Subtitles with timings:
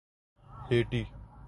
[0.67, 1.01] Haiti